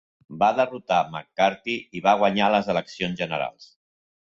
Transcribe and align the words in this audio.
Va 0.43 0.47
derrotar 0.59 0.97
McCarthy 1.09 1.77
i 1.99 2.03
va 2.07 2.15
guanyar 2.23 2.49
les 2.57 2.73
eleccions 2.77 3.23
generals. 3.23 3.71